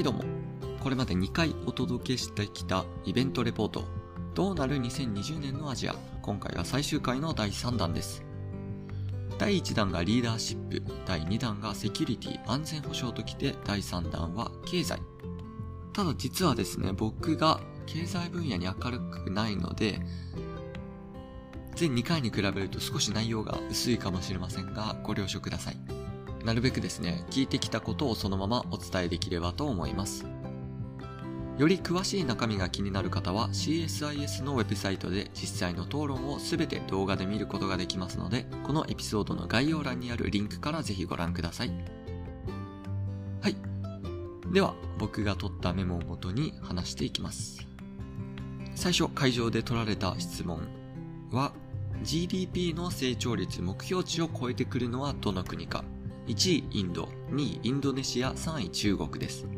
[0.00, 0.24] はいどうも。
[0.82, 3.84] これまで2回お届けしてきたイベントレポート、
[4.34, 5.94] どうなる2020年のアジア。
[6.22, 8.24] 今回が最終回の第3弾です。
[9.36, 15.02] 第1弾がリーダーシップ、第2弾がセキュリティ、安全保障ときて、第3弾は経済。
[15.92, 20.00] ただ実はですね、僕が経済分野に明るくないので、
[21.76, 25.99] 全2回に比べると少し内容が薄いかもしれませんが、ご了承ください。
[26.44, 30.24] なるべくですね、聞いてきたことをそのままお伝えできればと思います。
[31.58, 41.70] より詳しい中身が気になる方は CSIS のウェブサイトで実際の討論をすべて動画で見ることができますので、このエピソードの概要欄にあるリンクからぜひご覧ください。
[43.42, 43.56] はい。
[44.50, 47.66] では、僕が取ったメモをもとに話していきます。
[48.74, 50.66] 最初、会場で取られた質問
[51.30, 51.52] は、
[52.02, 55.84] GDP の成長率目標値を超えてくるのはどの国か
[56.30, 59.48] 1位インド、2位インドネシア、3位中国です。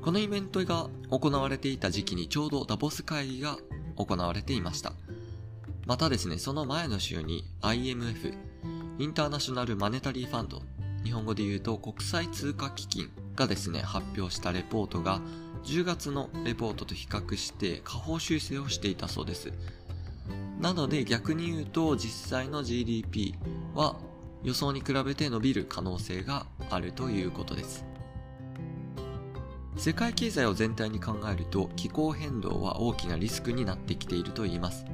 [0.00, 3.58] このイベントが行われていた時期にちょうどダボス会議が
[3.96, 4.92] 行われていました。
[5.84, 8.34] またですね、その前の週に IMF、
[9.00, 10.62] インターナショナルマネタリーファンド、
[11.02, 15.20] 日本語で言うと国際通貨基金がですね、発表したレポートが
[15.64, 19.52] 10月のレポートと比較して下方修正をしていたそうです。
[20.60, 23.34] なので逆に言うと実際の GDP
[23.74, 23.96] は
[24.42, 27.84] 予想に比べて伸びる可能性があるということです。
[29.76, 34.84] 世界経済を全体に考えると気候変動は大きなリスクになってきていると言います。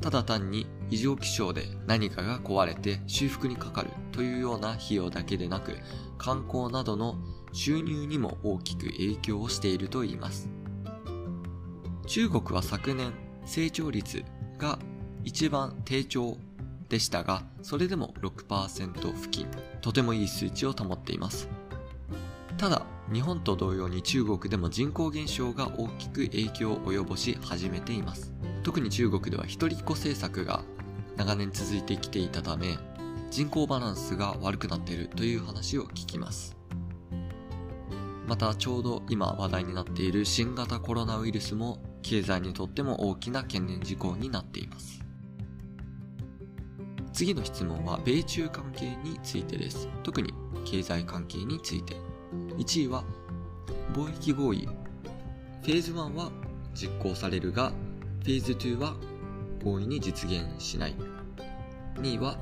[0.00, 5.76] ただ単に異常気象で何かが壊れて修復にかかるというような費用だけでなく
[6.16, 7.16] 観光などの
[7.52, 10.48] 収入にも大きく影響をしていると言います。
[12.06, 13.12] 中国は昨年
[13.46, 14.24] 成長率
[14.58, 14.78] が
[15.24, 16.38] 一番低調
[16.88, 19.46] でしたが、それでも6%付近、
[19.80, 21.48] とてもいい数値を保っています。
[22.58, 28.32] ただ、日本と同様に中国でも人口減少が大きく影響を及ぼし始めています。
[28.62, 30.64] 特に中国では一人っ子政策が
[31.16, 32.78] 長年続いてきていたため、
[33.30, 36.56] 人口バランスが悪くなっているという話を聞きます。
[38.26, 45.05] またちょうど今話題になっている新型コロナウイルスも経済にとっても大きな懸念事項になっています。
[47.16, 49.88] 次の質問は米中関係についてです。
[50.02, 50.34] 特に
[50.66, 51.96] 経済関係について。
[52.58, 53.04] 1位は
[53.94, 54.68] 貿易合意。
[55.62, 56.30] フェーズ1は
[56.74, 57.72] 実行されるが
[58.22, 58.94] フェーズ2は
[59.64, 60.94] 合意に実現しない。
[61.94, 62.36] 2位は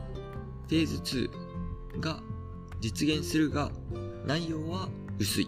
[0.68, 1.28] フェーズ
[1.96, 2.18] 2が
[2.80, 3.70] 実現するが
[4.26, 4.88] 内容は
[5.20, 5.46] 薄い。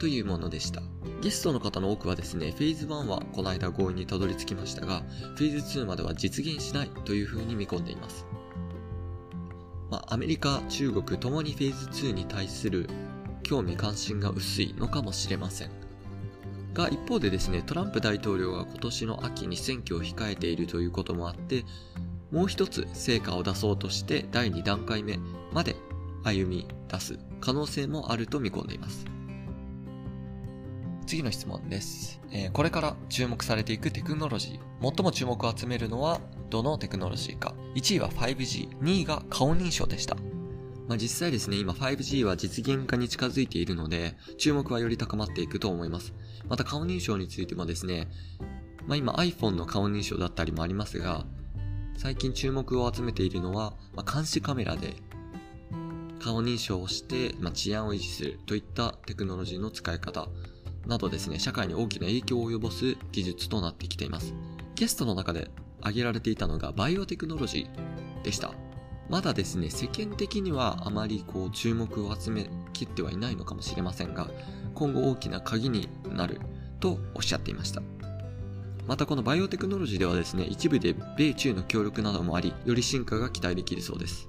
[0.00, 0.80] というものでした。
[1.20, 5.02] ゲストの方の多くはですねフェーズ1はこの間合意にたどり着きましたが
[5.36, 8.24] フェーズ2までは実現しないというふうに見込んでいます。
[9.92, 12.88] まあ、アメリカ、中国ともにフェーズ2に対する
[13.42, 15.70] 興味関心が薄いのかもしれません。
[16.72, 21.66] が一方でですね、トランプ大統領が今年の秋に選挙を控えているということもあって、
[22.30, 25.18] もう一つ成果を出そうとして第2段階目
[25.52, 25.76] まで
[26.24, 29.04] 歩み出す可能性もあると見込んでいます。
[31.06, 34.60] 次の質問です、えー、これから注目されていくテクノロジー。
[34.80, 37.54] 最も注目を集めるのはどのテクノロジーか。
[37.74, 40.16] 1位は 5G、2位が顔認証でした。
[40.86, 46.12] まあ、実際ですね、今 5G は実現化に近づいているので、注目はより高まっていくと思います。
[46.50, 48.08] また顔認証についてもですね、
[48.86, 51.24] まあ、今 iPhone の顔認証だったりもありますが、
[51.96, 54.96] 最近注目を集めているのは、まあ、監視カメラで
[56.20, 60.28] 顔認証をして、まあ、治安を維持するといったテクノロジーの使い方
[60.86, 64.34] などですね、社会に大きな影響を及ぼす技術となってきています。
[64.74, 65.48] ゲストの中で
[65.82, 68.52] 挙げられていたのがバイオテクノロジーでした。
[69.08, 74.30] まだですね、世間的にはあまりこう注目を集めきってはいないのかもしれませんが、
[74.74, 76.40] 今後大きな鍵になる
[76.80, 77.82] とおっしゃっていました。
[78.86, 84.28] またこのバイオテクノロジーではですね、一部で米中の協力などもあり、より進化が期待できるそうです。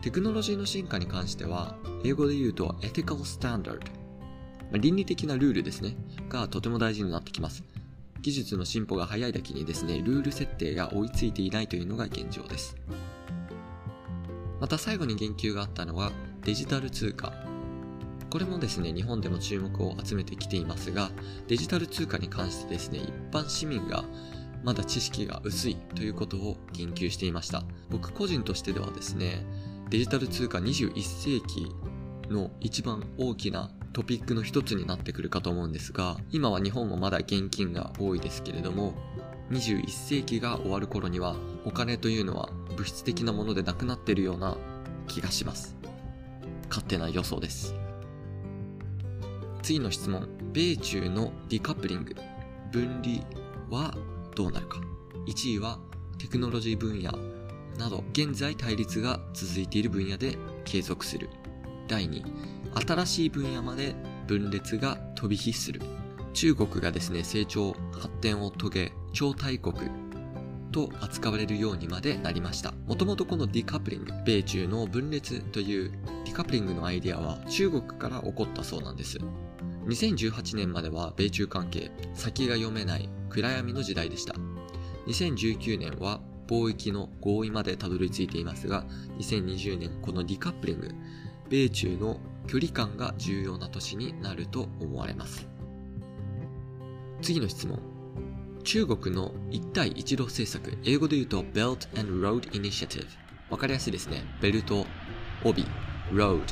[0.00, 3.80] テクノロジーの進化に関しては、英語で言うと ethical standard、
[4.72, 5.96] 倫理的なルールですね、
[6.28, 7.64] がとても大事になってきます。
[8.20, 12.76] 技術の進歩が早いだけにですね、ルール設定が追いついていないというのが現状です。
[14.60, 16.10] また最後に言及があったのは
[16.44, 17.32] デジタル通貨。
[18.30, 21.10] これもですね、日本でも注目を集めてきていますが、
[21.46, 24.04] デジタル通貨に関してですね、一般市民が
[24.64, 27.62] まだ知識が薄いということを言及していました。
[27.90, 29.46] 僕個人としてではですね、
[29.88, 31.72] デジタル通貨21世紀
[32.28, 38.94] の一番大きなトピックの一つになってくるかと思うんですが、今は日本もまだ現金が多いですけれども、
[39.50, 44.56] 21世紀が終わる頃にはお金というのは物質的なものでなくなっているような
[45.06, 45.76] 気がします。
[46.68, 47.74] 勝手な予想です。
[49.62, 50.28] 次の質問。
[50.52, 52.16] 米中のディカップリング、
[52.72, 53.22] 分離
[53.70, 53.94] は
[54.34, 54.80] どうなるか。
[55.26, 55.78] 1位は
[56.18, 57.12] テクノロジー分野
[57.78, 61.28] など現在対立が続いている分野で継続する。
[61.86, 62.24] 第2、
[62.74, 63.94] 新しい分野まで
[64.26, 65.80] 分裂が飛び火する。
[66.32, 69.74] 中国がですね、成長、発展を遂げ、超大国
[70.70, 72.72] と扱われるようにまでなりました。
[72.86, 75.92] もともとこのディカプリング、米中の分裂という
[76.24, 79.18] ディカプリングのアイデアは中国から起こったそうなんです。
[79.86, 84.34] 2018年までは米中関係、先が読めない暗闇の時代でした。
[85.06, 88.84] 2019年は貿易の合意までたどり着いていますが、
[89.18, 90.90] 2020年このディカプリング、
[91.48, 95.46] 米中の距離感が重要な年になると思われます。
[97.22, 97.78] 次の質問。
[98.64, 103.06] 中国の一帯一路政策、英語で言うと Belt and Road Initiative。
[103.50, 104.24] わかりやすいですね。
[104.40, 104.86] ベルト、
[105.44, 105.64] 帯、
[106.12, 106.42] road、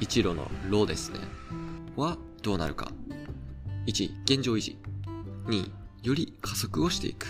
[0.00, 1.18] 一路のロですね。
[1.96, 2.90] はどうなるか。
[3.86, 4.78] 1、現状維持。
[5.46, 5.70] 2、
[6.02, 7.26] より加速をしていく。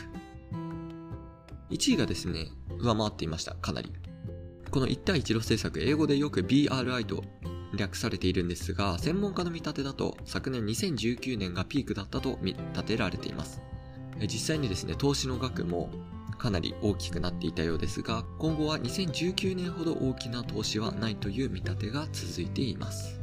[1.71, 2.49] 1位がですね、
[2.79, 3.93] 上回っていました、かなり。
[4.71, 7.25] この一帯一路政策、英語でよく BRI と
[7.77, 13.61] 略されているんですが、専門家の見立てだと昨年2019年がピークだったと見立てられています。
[14.21, 15.91] 実際にですね、投資の額も
[16.39, 23.21] かなり大きくなっていたようですが、今後は2019年ほど大きな投資はないという見立てが続いています。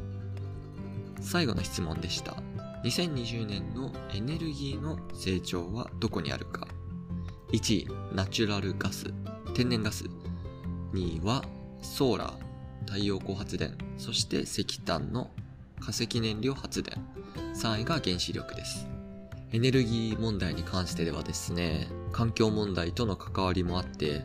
[1.20, 2.36] 最後の質問でした。
[2.84, 6.68] 2020年のエネルギーの成長はどこにあるか
[7.54, 9.14] 1位、ナチュラルガス、
[9.54, 10.06] 天然ガス。
[10.94, 11.44] 2位は、
[11.82, 13.78] ソーラー、太陽光発電。
[13.98, 15.30] そして石炭の
[15.80, 16.96] 化石燃料発電。
[17.56, 18.88] 3位が原子力です。
[19.52, 24.24] エネルギー問題に関してではですね、環境問題との関わりもあって、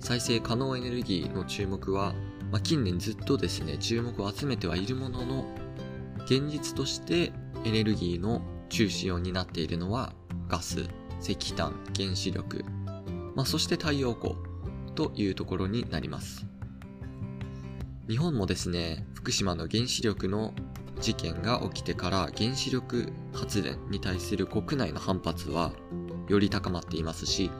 [0.00, 2.14] 再生可能エネルギーの注目は、
[2.50, 5.44] まあ、近年ずっとですね、注目を集めてはいるものの、
[6.24, 7.32] 現実として
[7.64, 10.12] エネルギーの中心を担っているのは
[10.48, 10.86] ガス、
[11.20, 12.64] 石炭、原子力、
[13.34, 14.34] まあ、そして太陽光
[14.94, 16.46] というところになります。
[18.08, 20.52] 日本もですね、福島の原子力の
[21.00, 25.72] 事件が起きてから原子力発電に対する国内の反発は
[26.28, 27.50] より高まっていますし、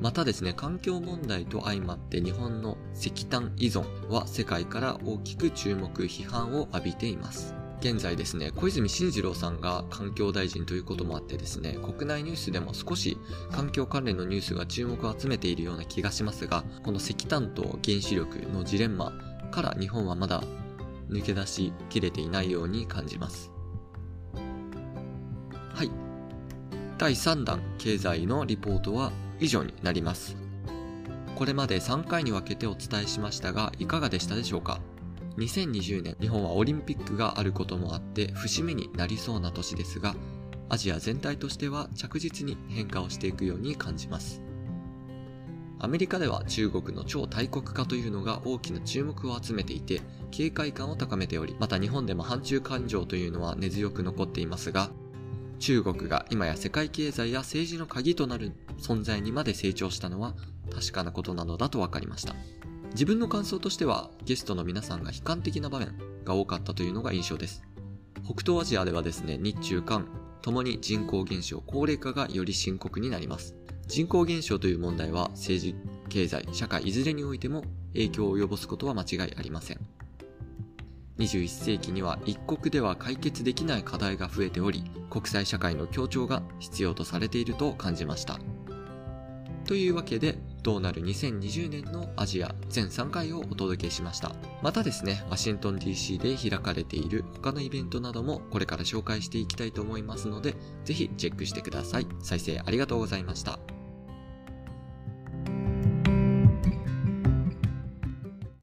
[0.00, 7.54] またですね、環境問題と相まって日本の石炭依存は世界から大きく注目、批判を浴びています。
[7.80, 13.18] 現在ですね、小泉進次郎さんが環境大臣ということもあってですね、国内ニュースでも少し
[13.50, 19.12] 環境関連のニュースが注目を集めているような気がしますが、この石炭と原子力のジレンマ
[19.52, 20.42] から日本はまだ
[21.08, 23.52] 抜け出しきれていないように感じます。
[24.34, 25.90] はい。
[26.98, 30.36] 第3弾経済のリポートは以上になります。
[31.36, 34.80] これまで3回に分けてお伝えしましたが、いかがでしたでしょうか
[35.36, 40.14] ？2020年日本はオリンピックがあることもあって節目になりそうな年ですが
[40.68, 44.42] アジア全体としては着実に変化をしていくように感じます
[45.82, 50.00] アメリカでは中国の超大国化というのが大きな注目を集めていて
[50.30, 54.90] 警戒感を高めておりまた日本でも反中感情というのは根強く残っていますが
[55.58, 60.34] 中国が今や世界経済や政治の鍵となる存在にまで成長したのは
[60.72, 62.34] 確かなことなのだと分かりました
[62.92, 67.62] 自分の感想としてはゲストの皆さんが悲観的な場面が多かったというのが印象です。
[68.24, 70.08] 北東アジアではですね、日中韓
[70.42, 73.54] ともに人口減少、高齢化がより深刻になります。
[73.86, 75.74] 人口減少という問題は政治、
[76.08, 79.80] 経済、社会いずれにおいても影響を及ぼすことは間違いありません。
[81.18, 88.38] 21世紀には一国では解決できない課題が増えており、国際社会の協調が必要とされていると感じました。
[89.66, 94.32] というわけで、どうなる2020年のアジア全3回をお届けしました。
[94.62, 100.54] またですね、ワシントン DC で開かれている他のイベントなどもこれから紹介していきたいと思いますので、
[100.84, 102.06] ぜひチェックしてください。
[102.20, 103.58] 再生ありがとうございました。